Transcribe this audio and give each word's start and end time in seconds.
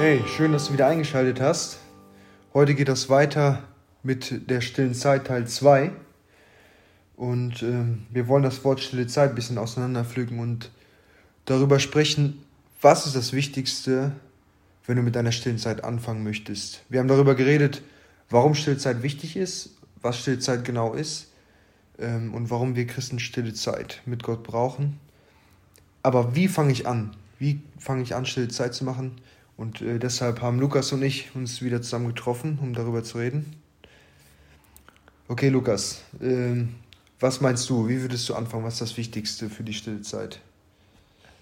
Hey, 0.00 0.22
schön, 0.28 0.52
dass 0.52 0.68
du 0.68 0.74
wieder 0.74 0.86
eingeschaltet 0.86 1.40
hast. 1.40 1.80
Heute 2.54 2.76
geht 2.76 2.86
das 2.86 3.08
weiter 3.08 3.64
mit 4.04 4.48
der 4.48 4.60
stillen 4.60 4.94
Zeit 4.94 5.26
Teil 5.26 5.48
2. 5.48 5.90
Und 7.16 7.64
ähm, 7.64 8.06
wir 8.08 8.28
wollen 8.28 8.44
das 8.44 8.62
Wort 8.62 8.78
stille 8.78 9.08
Zeit 9.08 9.30
ein 9.30 9.34
bisschen 9.34 9.58
auseinanderpflücken 9.58 10.38
und 10.38 10.70
darüber 11.46 11.80
sprechen, 11.80 12.44
was 12.80 13.06
ist 13.06 13.16
das 13.16 13.32
Wichtigste, 13.32 14.12
wenn 14.86 14.98
du 14.98 15.02
mit 15.02 15.16
deiner 15.16 15.32
stillen 15.32 15.58
Zeit 15.58 15.82
anfangen 15.82 16.22
möchtest. 16.22 16.84
Wir 16.88 17.00
haben 17.00 17.08
darüber 17.08 17.34
geredet, 17.34 17.82
warum 18.30 18.54
stille 18.54 18.78
Zeit 18.78 19.02
wichtig 19.02 19.34
ist, 19.34 19.70
was 20.00 20.20
stille 20.20 20.38
Zeit 20.38 20.64
genau 20.64 20.94
ist 20.94 21.32
ähm, 21.98 22.34
und 22.34 22.50
warum 22.50 22.76
wir 22.76 22.86
Christen 22.86 23.18
stille 23.18 23.52
Zeit 23.52 24.00
mit 24.06 24.22
Gott 24.22 24.44
brauchen. 24.44 25.00
Aber 26.04 26.36
wie 26.36 26.46
fange 26.46 26.70
ich 26.70 26.86
an? 26.86 27.16
Wie 27.40 27.62
fange 27.80 28.04
ich 28.04 28.14
an, 28.14 28.26
stille 28.26 28.46
Zeit 28.46 28.74
zu 28.74 28.84
machen? 28.84 29.16
Und 29.58 29.82
äh, 29.82 29.98
deshalb 29.98 30.40
haben 30.40 30.60
Lukas 30.60 30.92
und 30.92 31.02
ich 31.02 31.34
uns 31.34 31.60
wieder 31.62 31.82
zusammen 31.82 32.06
getroffen, 32.06 32.60
um 32.62 32.74
darüber 32.74 33.02
zu 33.02 33.18
reden. 33.18 33.60
Okay, 35.26 35.48
Lukas, 35.48 36.04
äh, 36.20 36.64
was 37.18 37.40
meinst 37.40 37.68
du? 37.68 37.88
Wie 37.88 38.00
würdest 38.00 38.28
du 38.28 38.36
anfangen? 38.36 38.64
Was 38.64 38.74
ist 38.74 38.82
das 38.82 38.96
Wichtigste 38.96 39.50
für 39.50 39.64
die 39.64 39.74
stille 39.74 40.00
Zeit? 40.00 40.40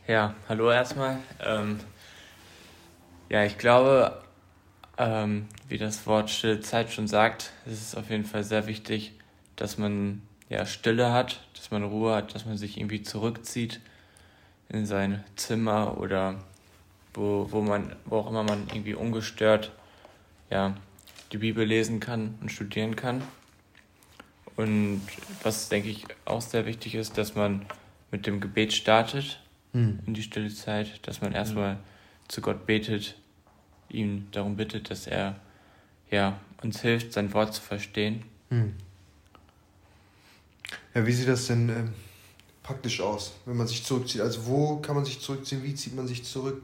Ja, 0.09 0.34
hallo 0.48 0.71
erstmal. 0.71 1.19
Ähm, 1.45 1.79
ja, 3.29 3.45
ich 3.45 3.59
glaube, 3.59 4.23
ähm, 4.96 5.46
wie 5.69 5.77
das 5.77 6.07
Wort 6.07 6.30
stille 6.30 6.60
Zeit 6.60 6.91
schon 6.91 7.09
sagt, 7.09 7.52
ist 7.66 7.83
es 7.83 7.95
auf 7.95 8.09
jeden 8.09 8.24
Fall 8.24 8.45
sehr 8.45 8.66
wichtig, 8.66 9.12
dass 9.57 9.77
man 9.77 10.23
ja 10.48 10.65
Stille 10.65 11.12
hat, 11.12 11.46
dass 11.55 11.71
man 11.71 11.85
Ruhe 11.85 12.15
hat, 12.15 12.35
dass 12.35 12.46
man 12.46 12.57
sich 12.57 12.79
irgendwie 12.79 13.02
zurückzieht 13.02 13.80
in 14.71 14.87
sein 14.87 15.23
Zimmer 15.37 15.99
oder 15.99 16.38
wo, 17.16 17.48
wo 17.50 17.60
man, 17.60 17.96
wo 18.04 18.18
auch 18.18 18.30
immer 18.30 18.42
man 18.42 18.66
irgendwie 18.68 18.95
ungestört 18.95 19.72
ja, 20.50 20.76
die 21.32 21.38
Bibel 21.38 21.64
lesen 21.64 21.98
kann 21.98 22.36
und 22.40 22.52
studieren 22.52 22.95
kann. 22.95 23.22
Und 24.56 25.02
was, 25.42 25.68
denke 25.68 25.88
ich, 25.88 26.04
auch 26.24 26.40
sehr 26.40 26.66
wichtig 26.66 26.94
ist, 26.94 27.18
dass 27.18 27.34
man 27.34 27.66
mit 28.10 28.26
dem 28.26 28.40
Gebet 28.40 28.72
startet 28.72 29.40
hm. 29.72 29.98
in 30.06 30.14
die 30.14 30.22
stille 30.22 30.52
Zeit, 30.52 31.06
dass 31.06 31.20
man 31.20 31.32
erstmal 31.32 31.72
hm. 31.72 31.78
zu 32.28 32.40
Gott 32.40 32.64
betet, 32.66 33.16
ihn 33.90 34.28
darum 34.32 34.56
bittet, 34.56 34.90
dass 34.90 35.06
er 35.06 35.37
ja, 36.10 36.38
uns 36.62 36.80
hilft, 36.80 37.12
sein 37.12 37.32
Wort 37.34 37.54
zu 37.54 37.60
verstehen. 37.60 38.22
Hm. 38.50 38.74
Ja, 40.94 41.06
wie 41.06 41.12
sieht 41.12 41.28
das 41.28 41.48
denn 41.48 41.68
äh, 41.68 41.84
praktisch 42.62 43.00
aus, 43.00 43.34
wenn 43.44 43.56
man 43.56 43.66
sich 43.66 43.84
zurückzieht? 43.84 44.22
Also 44.22 44.46
wo 44.46 44.76
kann 44.76 44.94
man 44.96 45.04
sich 45.04 45.20
zurückziehen? 45.20 45.62
Wie 45.62 45.74
zieht 45.74 45.94
man 45.94 46.06
sich 46.09 46.24
zurück? 46.24 46.62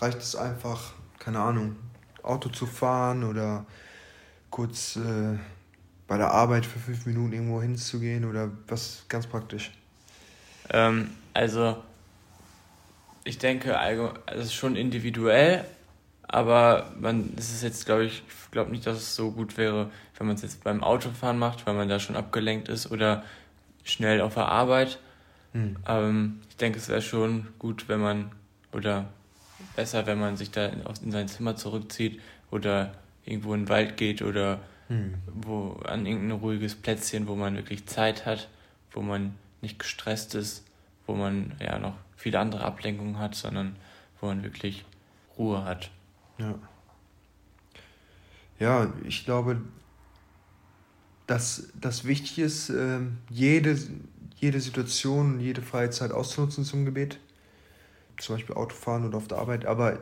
Reicht 0.00 0.18
es 0.18 0.36
einfach, 0.36 0.92
keine 1.18 1.40
Ahnung, 1.40 1.76
Auto 2.22 2.48
zu 2.48 2.66
fahren 2.66 3.24
oder 3.24 3.66
kurz 4.50 4.96
äh, 4.96 5.38
bei 6.06 6.18
der 6.18 6.32
Arbeit 6.32 6.66
für 6.66 6.78
fünf 6.78 7.06
Minuten 7.06 7.32
irgendwo 7.32 7.62
hinzugehen 7.62 8.24
oder 8.24 8.50
was 8.66 9.04
ganz 9.08 9.26
praktisch? 9.26 9.70
Ähm, 10.70 11.10
also, 11.34 11.76
ich 13.24 13.38
denke, 13.38 13.78
also, 13.78 14.12
es 14.26 14.46
ist 14.46 14.54
schon 14.54 14.76
individuell, 14.76 15.64
aber 16.22 16.92
man, 16.98 17.32
es 17.36 17.52
ist 17.52 17.62
jetzt, 17.62 17.86
glaube 17.86 18.04
ich, 18.04 18.22
ich 18.28 18.50
glaube 18.50 18.70
nicht, 18.70 18.86
dass 18.86 18.98
es 18.98 19.14
so 19.14 19.30
gut 19.30 19.56
wäre, 19.56 19.90
wenn 20.16 20.26
man 20.26 20.36
es 20.36 20.42
jetzt 20.42 20.64
beim 20.64 20.82
Autofahren 20.82 21.38
macht, 21.38 21.66
weil 21.66 21.74
man 21.74 21.88
da 21.88 22.00
schon 22.00 22.16
abgelenkt 22.16 22.68
ist 22.68 22.90
oder 22.90 23.24
schnell 23.84 24.20
auf 24.20 24.34
der 24.34 24.46
Arbeit. 24.46 24.98
Hm. 25.52 25.76
Ähm, 25.86 26.40
ich 26.48 26.56
denke, 26.56 26.78
es 26.78 26.88
wäre 26.88 27.02
schon 27.02 27.48
gut, 27.58 27.88
wenn 27.88 28.00
man 28.00 28.32
oder 28.72 29.08
besser, 29.76 30.06
wenn 30.06 30.18
man 30.18 30.36
sich 30.36 30.50
da 30.50 30.66
in 30.66 31.12
sein 31.12 31.28
Zimmer 31.28 31.56
zurückzieht 31.56 32.20
oder 32.50 32.94
irgendwo 33.24 33.54
in 33.54 33.62
den 33.62 33.68
Wald 33.68 33.96
geht 33.96 34.22
oder 34.22 34.60
hm. 34.88 35.14
wo 35.26 35.80
an 35.84 36.06
irgendein 36.06 36.38
ruhiges 36.38 36.74
Plätzchen, 36.74 37.28
wo 37.28 37.34
man 37.34 37.56
wirklich 37.56 37.86
Zeit 37.86 38.26
hat, 38.26 38.48
wo 38.92 39.02
man 39.02 39.34
nicht 39.60 39.78
gestresst 39.78 40.34
ist, 40.34 40.64
wo 41.06 41.14
man 41.14 41.52
ja 41.60 41.78
noch 41.78 41.94
viele 42.16 42.38
andere 42.38 42.64
Ablenkungen 42.64 43.18
hat, 43.18 43.34
sondern 43.34 43.76
wo 44.20 44.26
man 44.26 44.42
wirklich 44.42 44.84
Ruhe 45.38 45.64
hat. 45.64 45.90
Ja. 46.38 46.54
Ja, 48.58 48.92
ich 49.04 49.24
glaube, 49.24 49.62
dass 51.26 51.68
das 51.80 52.04
wichtig 52.04 52.38
ist, 52.38 52.68
ähm, 52.68 53.18
jede, 53.30 53.78
jede 54.36 54.60
Situation, 54.60 55.40
jede 55.40 55.62
Freizeit 55.62 56.12
auszunutzen 56.12 56.64
zum 56.64 56.84
Gebet 56.84 57.18
zum 58.22 58.36
Beispiel 58.36 58.54
Autofahren 58.54 59.06
oder 59.06 59.16
auf 59.16 59.28
der 59.28 59.38
Arbeit, 59.38 59.66
aber 59.66 59.98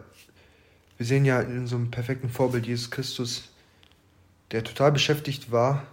wir 0.97 1.07
sehen 1.07 1.25
ja 1.25 1.41
in 1.41 1.67
so 1.67 1.77
einem 1.77 1.91
perfekten 1.91 2.29
Vorbild 2.29 2.67
Jesus 2.67 2.91
Christus, 2.91 3.51
der 4.51 4.65
total 4.65 4.93
beschäftigt 4.93 5.53
war, 5.53 5.87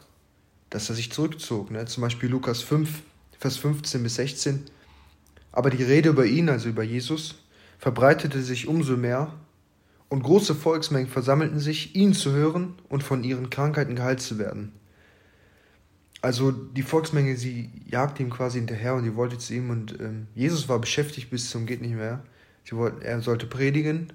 dass 0.69 0.89
er 0.89 0.95
sich 0.95 1.11
zurückzog. 1.11 1.71
Ne? 1.71 1.85
Zum 1.85 2.01
Beispiel 2.01 2.29
Lukas 2.29 2.61
5, 2.61 3.03
Vers 3.39 3.57
15 3.57 4.01
bis 4.01 4.15
16. 4.15 4.63
Aber 5.51 5.69
die 5.69 5.83
Rede 5.83 6.09
über 6.09 6.25
ihn, 6.25 6.49
also 6.49 6.69
über 6.69 6.83
Jesus, 6.83 7.35
verbreitete 7.77 8.41
sich 8.41 8.67
umso 8.67 8.97
mehr 8.97 9.31
und 10.09 10.23
große 10.23 10.55
Volksmengen 10.55 11.09
versammelten 11.09 11.59
sich, 11.59 11.95
ihn 11.95 12.13
zu 12.13 12.31
hören 12.31 12.73
und 12.89 13.03
von 13.03 13.23
ihren 13.23 13.49
Krankheiten 13.49 13.95
geheilt 13.95 14.21
zu 14.21 14.39
werden. 14.39 14.71
Also 16.25 16.49
die 16.51 16.81
Volksmenge, 16.81 17.37
sie 17.37 17.69
jagte 17.85 18.23
ihm 18.23 18.31
quasi 18.31 18.57
hinterher 18.57 18.95
und 18.95 19.03
die 19.03 19.15
wollte 19.15 19.37
zu 19.37 19.53
ihm 19.53 19.69
und 19.69 19.99
ähm, 19.99 20.25
Jesus 20.33 20.67
war 20.67 20.79
beschäftigt 20.79 21.29
bis 21.29 21.51
zum 21.51 21.67
geht 21.67 21.83
nicht 21.83 21.93
mehr. 21.93 22.23
Sie 22.63 22.75
wollten, 22.75 23.03
er 23.03 23.21
sollte 23.21 23.45
predigen, 23.45 24.11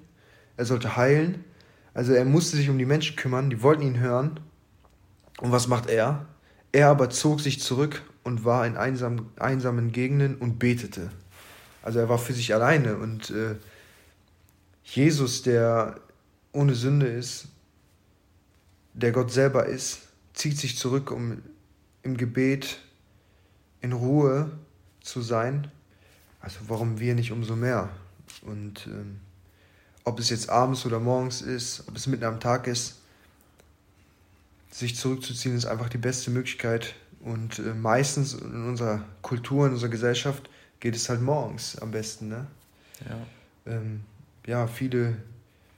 er 0.57 0.65
sollte 0.65 0.97
heilen. 0.97 1.45
Also 1.93 2.11
er 2.11 2.25
musste 2.25 2.57
sich 2.57 2.69
um 2.69 2.77
die 2.77 2.85
Menschen 2.85 3.15
kümmern, 3.15 3.49
die 3.49 3.61
wollten 3.61 3.83
ihn 3.83 3.99
hören. 4.01 4.41
Und 5.39 5.53
was 5.53 5.69
macht 5.69 5.89
er? 5.89 6.25
Er 6.73 6.89
aber 6.89 7.09
zog 7.11 7.39
sich 7.39 7.61
zurück 7.61 8.01
und 8.25 8.43
war 8.43 8.67
in 8.67 8.75
einsam, 8.75 9.27
einsamen 9.39 9.93
Gegenden 9.93 10.35
und 10.35 10.59
betete. 10.59 11.11
Also 11.81 11.99
er 11.99 12.09
war 12.09 12.17
für 12.17 12.33
sich 12.33 12.53
alleine 12.53 12.97
und 12.97 13.29
äh, 13.29 13.55
Jesus, 14.83 15.43
der 15.43 15.95
ohne 16.51 16.75
Sünde 16.75 17.07
ist, 17.07 17.47
der 18.95 19.13
Gott 19.13 19.31
selber 19.31 19.65
ist, 19.67 20.09
zieht 20.33 20.57
sich 20.57 20.77
zurück, 20.77 21.09
um 21.09 21.41
im 22.03 22.17
Gebet 22.17 22.79
in 23.81 23.93
Ruhe 23.93 24.51
zu 25.01 25.21
sein. 25.21 25.69
Also 26.39 26.59
warum 26.67 26.99
wir 26.99 27.15
nicht 27.15 27.31
umso 27.31 27.55
mehr? 27.55 27.89
Und 28.41 28.87
ähm, 28.87 29.19
ob 30.03 30.19
es 30.19 30.29
jetzt 30.29 30.49
abends 30.49 30.85
oder 30.85 30.99
morgens 30.99 31.41
ist, 31.41 31.87
ob 31.87 31.95
es 31.95 32.07
mitten 32.07 32.23
am 32.23 32.39
Tag 32.39 32.67
ist, 32.67 32.99
sich 34.71 34.95
zurückzuziehen 34.95 35.55
ist 35.55 35.65
einfach 35.65 35.89
die 35.89 35.97
beste 35.97 36.31
Möglichkeit. 36.31 36.95
Und 37.19 37.59
äh, 37.59 37.73
meistens 37.73 38.33
in 38.33 38.67
unserer 38.67 39.03
Kultur, 39.21 39.67
in 39.67 39.73
unserer 39.73 39.89
Gesellschaft 39.89 40.49
geht 40.79 40.95
es 40.95 41.09
halt 41.09 41.21
morgens 41.21 41.77
am 41.77 41.91
besten. 41.91 42.29
Ne? 42.29 42.47
Ja. 43.07 43.73
Ähm, 43.73 44.01
ja, 44.47 44.65
viele 44.65 45.17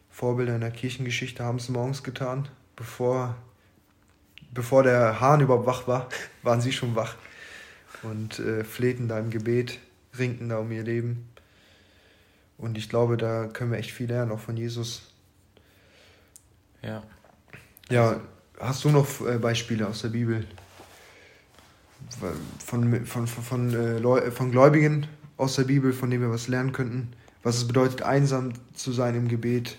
Vorbilder 0.10 0.56
in 0.56 0.62
der 0.62 0.72
Kirchengeschichte 0.72 1.44
haben 1.44 1.58
es 1.58 1.68
morgens 1.70 2.04
getan, 2.04 2.48
bevor 2.76 3.36
bevor 4.54 4.84
der 4.84 5.20
Hahn 5.20 5.42
überhaupt 5.42 5.66
wach 5.66 5.88
war, 5.88 6.10
waren 6.44 6.62
sie 6.62 6.72
schon 6.72 6.96
wach 6.96 7.16
und 8.04 8.40
äh, 8.40 8.64
flehten 8.64 9.08
da 9.08 9.20
im 9.20 9.30
Gebet, 9.30 9.80
ringten 10.18 10.50
da 10.50 10.58
um 10.58 10.72
ihr 10.72 10.84
Leben. 10.84 11.30
Und 12.58 12.78
ich 12.78 12.90
glaube, 12.90 13.18
da 13.18 13.48
können 13.48 13.72
wir 13.72 13.80
echt 13.80 13.92
viel 13.92 14.08
lernen, 14.08 14.32
auch 14.32 14.40
von 14.40 14.58
Jesus. 14.58 15.12
Ja. 16.82 17.04
Ja, 17.90 18.20
hast 18.60 18.84
du 18.84 18.90
noch 18.90 19.08
äh, 19.26 19.38
Beispiele 19.38 19.88
aus 19.88 20.02
der 20.02 20.10
Bibel? 20.10 20.46
Von, 22.66 23.06
von, 23.06 23.28
von, 23.28 23.28
von, 23.28 23.74
äh, 23.74 24.32
von 24.32 24.52
Gläubigen 24.52 25.08
aus 25.38 25.56
der 25.56 25.64
Bibel, 25.64 25.94
von 25.94 26.10
denen 26.12 26.22
wir 26.22 26.30
was 26.30 26.48
lernen 26.48 26.74
könnten? 26.74 27.14
Was 27.42 27.58
es 27.58 27.68
bedeutet, 27.68 28.02
einsam 28.02 28.54
zu 28.74 28.92
sein 28.92 29.16
im 29.16 29.28
Gebet? 29.28 29.78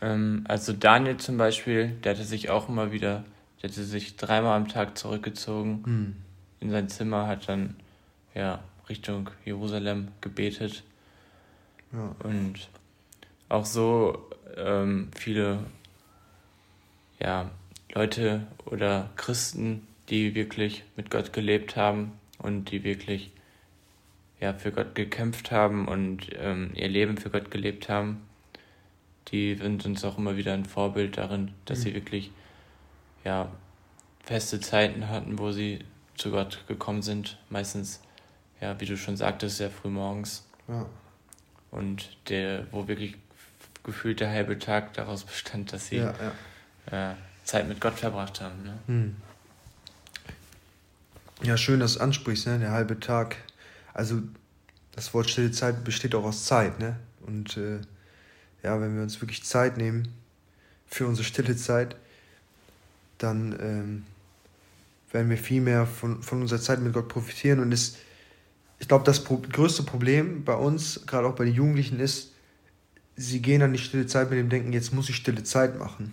Ähm, 0.00 0.44
also 0.48 0.72
Daniel 0.72 1.16
zum 1.16 1.36
Beispiel, 1.36 1.90
der 2.04 2.14
hatte 2.14 2.24
sich 2.24 2.50
auch 2.50 2.68
immer 2.68 2.92
wieder 2.92 3.24
der 3.64 3.70
hatte 3.70 3.84
sich 3.84 4.16
dreimal 4.16 4.58
am 4.58 4.68
Tag 4.68 4.98
zurückgezogen 4.98 5.82
hm. 5.86 6.16
in 6.60 6.68
sein 6.68 6.90
Zimmer, 6.90 7.26
hat 7.26 7.48
dann 7.48 7.76
ja 8.34 8.62
Richtung 8.90 9.30
Jerusalem 9.46 10.08
gebetet. 10.20 10.82
Ja. 11.90 12.14
Und 12.22 12.68
auch 13.48 13.64
so 13.64 14.28
ähm, 14.58 15.08
viele 15.16 15.60
ja, 17.18 17.50
Leute 17.94 18.46
oder 18.66 19.08
Christen, 19.16 19.86
die 20.10 20.34
wirklich 20.34 20.84
mit 20.94 21.10
Gott 21.10 21.32
gelebt 21.32 21.74
haben 21.74 22.12
und 22.36 22.70
die 22.70 22.84
wirklich 22.84 23.30
ja, 24.42 24.52
für 24.52 24.72
Gott 24.72 24.94
gekämpft 24.94 25.50
haben 25.50 25.88
und 25.88 26.28
ähm, 26.38 26.72
ihr 26.74 26.88
Leben 26.88 27.16
für 27.16 27.30
Gott 27.30 27.50
gelebt 27.50 27.88
haben, 27.88 28.20
die 29.28 29.54
sind 29.54 29.86
uns 29.86 30.04
auch 30.04 30.18
immer 30.18 30.36
wieder 30.36 30.52
ein 30.52 30.66
Vorbild 30.66 31.16
darin, 31.16 31.52
dass 31.64 31.78
mhm. 31.78 31.82
sie 31.82 31.94
wirklich 31.94 32.30
ja, 33.24 33.50
feste 34.22 34.60
Zeiten 34.60 35.08
hatten, 35.08 35.38
wo 35.38 35.52
sie 35.52 35.84
zu 36.16 36.30
Gott 36.30 36.64
gekommen 36.68 37.02
sind. 37.02 37.38
Meistens, 37.50 38.00
ja, 38.60 38.78
wie 38.80 38.86
du 38.86 38.96
schon 38.96 39.16
sagtest, 39.16 39.56
sehr 39.56 39.70
früh 39.70 39.88
morgens. 39.88 40.46
Ja. 40.68 40.86
Und 41.70 42.16
der, 42.28 42.66
wo 42.72 42.86
wirklich 42.86 43.16
gefühlt 43.82 44.20
der 44.20 44.30
halbe 44.30 44.58
Tag 44.58 44.94
daraus 44.94 45.24
bestand, 45.24 45.72
dass 45.72 45.88
sie 45.88 45.96
ja, 45.96 46.14
ja. 46.90 47.10
Äh, 47.10 47.14
Zeit 47.44 47.68
mit 47.68 47.80
Gott 47.80 47.94
verbracht 47.94 48.40
haben. 48.40 48.62
Ne? 48.62 48.78
Hm. 48.86 49.16
Ja, 51.42 51.56
schön, 51.56 51.80
dass 51.80 51.94
du 51.94 52.00
ansprichst, 52.00 52.46
ne? 52.46 52.58
der 52.58 52.70
halbe 52.70 52.98
Tag. 53.00 53.36
Also 53.92 54.22
das 54.92 55.12
Wort 55.12 55.28
stille 55.28 55.50
Zeit 55.50 55.84
besteht 55.84 56.14
auch 56.14 56.24
aus 56.24 56.46
Zeit. 56.46 56.78
Ne? 56.78 56.96
Und 57.26 57.56
äh, 57.56 57.80
ja, 58.62 58.80
wenn 58.80 58.94
wir 58.96 59.02
uns 59.02 59.20
wirklich 59.20 59.44
Zeit 59.44 59.76
nehmen 59.76 60.08
für 60.86 61.06
unsere 61.06 61.26
stille 61.26 61.56
Zeit, 61.56 61.96
dann 63.18 63.56
ähm, 63.60 64.02
werden 65.10 65.30
wir 65.30 65.38
viel 65.38 65.60
mehr 65.60 65.86
von, 65.86 66.22
von 66.22 66.42
unserer 66.42 66.60
Zeit 66.60 66.80
mit 66.80 66.92
Gott 66.92 67.08
profitieren. 67.08 67.60
Und 67.60 67.72
es, 67.72 67.96
ich 68.78 68.88
glaube, 68.88 69.04
das 69.04 69.22
pro 69.22 69.38
größte 69.38 69.82
Problem 69.84 70.44
bei 70.44 70.54
uns, 70.54 71.02
gerade 71.06 71.26
auch 71.26 71.34
bei 71.34 71.44
den 71.44 71.54
Jugendlichen, 71.54 72.00
ist, 72.00 72.32
sie 73.16 73.40
gehen 73.40 73.62
an 73.62 73.72
die 73.72 73.78
stille 73.78 74.06
Zeit 74.06 74.30
mit 74.30 74.38
dem 74.38 74.48
Denken, 74.48 74.72
jetzt 74.72 74.92
muss 74.92 75.08
ich 75.08 75.16
stille 75.16 75.44
Zeit 75.44 75.78
machen. 75.78 76.12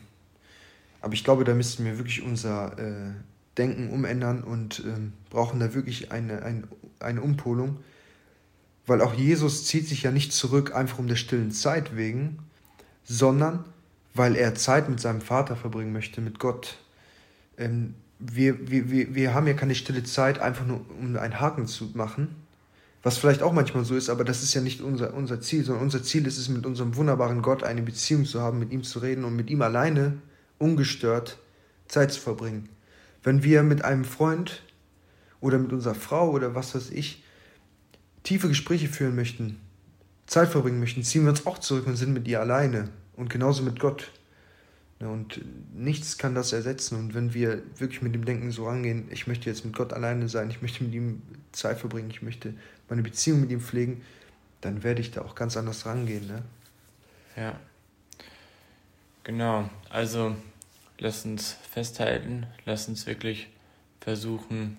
Aber 1.01 1.13
ich 1.13 1.23
glaube, 1.23 1.43
da 1.43 1.53
müssten 1.53 1.83
wir 1.83 1.97
wirklich 1.97 2.21
unser 2.21 2.77
äh, 2.77 3.11
Denken 3.57 3.89
umändern 3.89 4.43
und 4.43 4.83
ähm, 4.85 5.13
brauchen 5.29 5.59
da 5.59 5.73
wirklich 5.73 6.11
eine, 6.11 6.43
eine, 6.43 6.63
eine 6.99 7.21
Umpolung. 7.21 7.77
Weil 8.85 9.01
auch 9.01 9.13
Jesus 9.13 9.65
zieht 9.65 9.87
sich 9.87 10.03
ja 10.03 10.11
nicht 10.11 10.31
zurück, 10.31 10.75
einfach 10.75 10.99
um 10.99 11.07
der 11.07 11.15
stillen 11.15 11.51
Zeit 11.51 11.95
wegen, 11.95 12.39
sondern 13.03 13.65
weil 14.13 14.35
er 14.35 14.55
Zeit 14.55 14.89
mit 14.89 14.99
seinem 14.99 15.21
Vater 15.21 15.55
verbringen 15.55 15.93
möchte, 15.93 16.21
mit 16.21 16.39
Gott. 16.39 16.77
Ähm, 17.61 17.95
wir, 18.19 18.69
wir, 18.69 18.91
wir, 18.91 19.15
wir 19.15 19.33
haben 19.33 19.47
ja 19.47 19.53
keine 19.53 19.73
stille 19.75 20.03
Zeit, 20.03 20.39
einfach 20.39 20.65
nur 20.65 20.81
um 20.99 21.15
einen 21.15 21.39
Haken 21.39 21.65
zu 21.65 21.91
machen, 21.93 22.35
was 23.03 23.17
vielleicht 23.17 23.41
auch 23.41 23.51
manchmal 23.51 23.83
so 23.83 23.95
ist, 23.95 24.09
aber 24.09 24.23
das 24.23 24.43
ist 24.43 24.53
ja 24.53 24.61
nicht 24.61 24.81
unser, 24.81 25.13
unser 25.15 25.41
Ziel, 25.41 25.63
sondern 25.63 25.85
unser 25.85 26.03
Ziel 26.03 26.27
ist 26.27 26.37
es, 26.37 26.49
mit 26.49 26.65
unserem 26.67 26.95
wunderbaren 26.95 27.41
Gott 27.41 27.63
eine 27.63 27.81
Beziehung 27.81 28.25
zu 28.25 28.41
haben, 28.41 28.59
mit 28.59 28.71
ihm 28.71 28.83
zu 28.83 28.99
reden 28.99 29.23
und 29.23 29.35
mit 29.35 29.49
ihm 29.49 29.61
alleine, 29.63 30.19
ungestört, 30.59 31.39
Zeit 31.87 32.11
zu 32.11 32.19
verbringen. 32.21 32.69
Wenn 33.23 33.43
wir 33.43 33.63
mit 33.63 33.83
einem 33.83 34.05
Freund 34.05 34.61
oder 35.39 35.57
mit 35.57 35.73
unserer 35.73 35.95
Frau 35.95 36.29
oder 36.29 36.53
was 36.53 36.75
weiß 36.75 36.91
ich 36.91 37.23
tiefe 38.23 38.47
Gespräche 38.47 38.87
führen 38.87 39.15
möchten, 39.15 39.59
Zeit 40.27 40.49
verbringen 40.49 40.79
möchten, 40.79 41.03
ziehen 41.03 41.23
wir 41.23 41.31
uns 41.31 41.45
auch 41.45 41.57
zurück 41.57 41.87
und 41.87 41.95
sind 41.95 42.13
mit 42.13 42.27
ihr 42.27 42.39
alleine. 42.39 42.89
Und 43.15 43.29
genauso 43.29 43.63
mit 43.63 43.79
Gott. 43.79 44.11
Und 45.07 45.41
nichts 45.73 46.17
kann 46.17 46.35
das 46.35 46.53
ersetzen. 46.53 46.97
Und 46.97 47.13
wenn 47.13 47.33
wir 47.33 47.63
wirklich 47.77 48.01
mit 48.01 48.13
dem 48.13 48.25
Denken 48.25 48.51
so 48.51 48.67
rangehen, 48.67 49.07
ich 49.11 49.27
möchte 49.27 49.49
jetzt 49.49 49.65
mit 49.65 49.75
Gott 49.75 49.93
alleine 49.93 50.29
sein, 50.29 50.49
ich 50.49 50.61
möchte 50.61 50.83
mit 50.83 50.93
ihm 50.93 51.21
Zeit 51.51 51.79
verbringen, 51.79 52.11
ich 52.11 52.21
möchte 52.21 52.53
meine 52.87 53.01
Beziehung 53.01 53.41
mit 53.41 53.51
ihm 53.51 53.61
pflegen, 53.61 54.03
dann 54.61 54.83
werde 54.83 55.01
ich 55.01 55.11
da 55.11 55.21
auch 55.21 55.33
ganz 55.33 55.57
anders 55.57 55.85
rangehen. 55.85 56.27
Ne? 56.27 56.43
Ja. 57.35 57.59
Genau. 59.23 59.69
Also 59.89 60.35
lass 60.99 61.25
uns 61.25 61.57
festhalten, 61.69 62.45
lass 62.65 62.87
uns 62.87 63.07
wirklich 63.07 63.47
versuchen, 64.01 64.77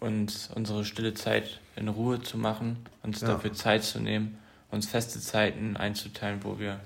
uns 0.00 0.50
unsere 0.54 0.84
stille 0.84 1.14
Zeit 1.14 1.60
in 1.76 1.88
Ruhe 1.88 2.20
zu 2.20 2.36
machen, 2.36 2.76
uns 3.02 3.20
ja. 3.20 3.28
dafür 3.28 3.52
Zeit 3.52 3.84
zu 3.84 4.00
nehmen, 4.00 4.38
uns 4.70 4.86
feste 4.86 5.20
Zeiten 5.20 5.76
einzuteilen, 5.76 6.42
wo 6.42 6.58
wir 6.58 6.80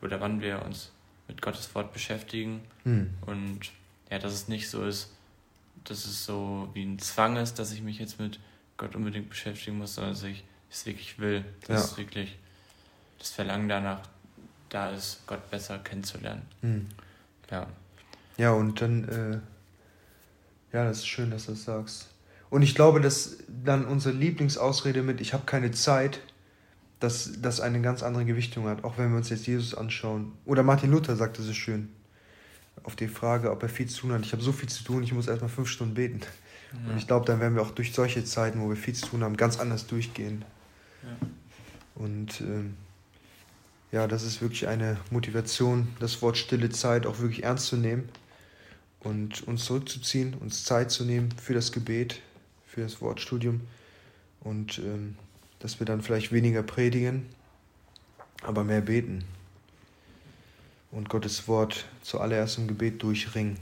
oder 0.00 0.20
wann 0.20 0.40
wir 0.40 0.62
uns 0.64 0.92
mit 1.28 1.42
Gottes 1.42 1.74
Wort 1.74 1.92
beschäftigen. 1.92 2.62
Hm. 2.84 3.10
Und 3.26 3.60
ja, 4.10 4.18
dass 4.18 4.32
es 4.32 4.48
nicht 4.48 4.68
so 4.68 4.84
ist, 4.84 5.12
dass 5.84 6.06
es 6.06 6.24
so 6.24 6.68
wie 6.72 6.84
ein 6.84 6.98
Zwang 6.98 7.36
ist, 7.36 7.58
dass 7.58 7.72
ich 7.72 7.82
mich 7.82 7.98
jetzt 7.98 8.18
mit 8.18 8.40
Gott 8.76 8.94
unbedingt 8.94 9.28
beschäftigen 9.28 9.78
muss, 9.78 9.94
sondern 9.94 10.14
dass 10.14 10.22
ich 10.22 10.44
es 10.70 10.86
wirklich 10.86 11.18
will, 11.18 11.44
dass 11.66 11.92
ja. 11.92 11.98
wirklich 11.98 12.36
das 13.18 13.30
Verlangen 13.30 13.68
danach 13.68 14.00
da 14.68 14.90
ist, 14.90 15.20
Gott 15.26 15.50
besser 15.50 15.78
kennenzulernen. 15.78 16.42
Hm. 16.60 16.88
Ja. 17.50 17.66
Ja, 18.36 18.52
und 18.52 18.80
dann, 18.80 19.08
äh, 19.08 20.76
ja, 20.76 20.84
das 20.84 20.98
ist 20.98 21.06
schön, 21.06 21.30
dass 21.30 21.46
du 21.46 21.52
das 21.52 21.64
sagst. 21.64 22.08
Und 22.50 22.62
ich 22.62 22.74
glaube, 22.74 23.00
dass 23.00 23.38
dann 23.48 23.84
unsere 23.84 24.14
Lieblingsausrede 24.14 25.02
mit 25.02 25.20
Ich 25.20 25.32
habe 25.32 25.44
keine 25.44 25.70
Zeit, 25.70 26.20
dass 27.04 27.32
das 27.42 27.60
eine 27.60 27.82
ganz 27.82 28.02
andere 28.02 28.24
Gewichtung 28.24 28.66
hat, 28.66 28.82
auch 28.82 28.96
wenn 28.96 29.10
wir 29.10 29.18
uns 29.18 29.28
jetzt 29.28 29.46
Jesus 29.46 29.74
anschauen. 29.74 30.32
Oder 30.46 30.62
Martin 30.62 30.90
Luther 30.90 31.16
sagte 31.16 31.42
so 31.42 31.52
schön 31.52 31.90
auf 32.82 32.96
die 32.96 33.08
Frage, 33.08 33.50
ob 33.50 33.62
er 33.62 33.68
viel 33.68 33.86
zu 33.86 34.00
tun 34.00 34.12
hat. 34.12 34.24
Ich 34.24 34.32
habe 34.32 34.42
so 34.42 34.52
viel 34.52 34.70
zu 34.70 34.82
tun, 34.84 35.02
ich 35.02 35.12
muss 35.12 35.28
erstmal 35.28 35.50
fünf 35.50 35.68
Stunden 35.68 35.92
beten. 35.92 36.20
Ja. 36.72 36.92
Und 36.92 36.98
ich 36.98 37.06
glaube, 37.06 37.26
dann 37.26 37.40
werden 37.40 37.54
wir 37.56 37.62
auch 37.62 37.72
durch 37.72 37.92
solche 37.92 38.24
Zeiten, 38.24 38.58
wo 38.62 38.70
wir 38.70 38.76
viel 38.76 38.94
zu 38.94 39.06
tun 39.06 39.22
haben, 39.22 39.36
ganz 39.36 39.60
anders 39.60 39.86
durchgehen. 39.86 40.46
Ja. 41.02 41.28
Und 41.94 42.40
ähm, 42.40 42.74
ja, 43.92 44.06
das 44.06 44.22
ist 44.22 44.40
wirklich 44.40 44.66
eine 44.66 44.96
Motivation, 45.10 45.88
das 46.00 46.22
Wort 46.22 46.38
stille 46.38 46.70
Zeit 46.70 47.06
auch 47.06 47.18
wirklich 47.18 47.44
ernst 47.44 47.66
zu 47.66 47.76
nehmen 47.76 48.08
und 49.00 49.46
uns 49.46 49.66
zurückzuziehen, 49.66 50.32
uns 50.32 50.64
Zeit 50.64 50.90
zu 50.90 51.04
nehmen 51.04 51.28
für 51.32 51.52
das 51.52 51.70
Gebet, 51.70 52.22
für 52.66 52.80
das 52.80 53.02
Wortstudium 53.02 53.60
und 54.40 54.78
ähm, 54.78 55.16
dass 55.64 55.80
wir 55.80 55.86
dann 55.86 56.02
vielleicht 56.02 56.30
weniger 56.30 56.62
predigen, 56.62 57.24
aber 58.42 58.64
mehr 58.64 58.82
beten 58.82 59.24
und 60.90 61.08
Gottes 61.08 61.48
Wort 61.48 61.86
zuallererst 62.02 62.58
im 62.58 62.68
Gebet 62.68 63.02
durchringen. 63.02 63.56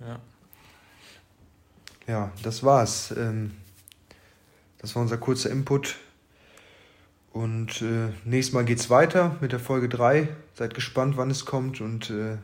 Ja. 0.00 0.20
Ja, 2.06 2.32
das 2.42 2.64
war's. 2.64 3.10
Ähm, 3.14 3.50
das 4.78 4.94
war 4.94 5.02
unser 5.02 5.18
kurzer 5.18 5.50
Input. 5.50 5.96
Und 7.34 7.82
äh, 7.82 8.08
nächstes 8.24 8.54
Mal 8.54 8.64
geht's 8.64 8.88
weiter 8.88 9.36
mit 9.42 9.52
der 9.52 9.60
Folge 9.60 9.90
3. 9.90 10.28
Seid 10.54 10.72
gespannt, 10.72 11.18
wann 11.18 11.30
es 11.30 11.44
kommt 11.44 11.82
und 11.82 12.08
äh, 12.08 12.38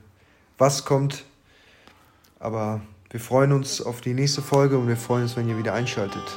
was 0.59 0.85
kommt. 0.85 1.25
Aber 2.39 2.83
wir 3.09 3.21
freuen 3.21 3.53
uns 3.53 3.81
auf 3.81 4.03
die 4.03 4.13
nächste 4.13 4.43
Folge 4.43 4.77
und 4.77 4.89
wir 4.89 4.99
freuen 4.99 5.23
uns, 5.23 5.37
wenn 5.37 5.49
ihr 5.49 5.57
wieder 5.57 5.73
einschaltet. 5.73 6.37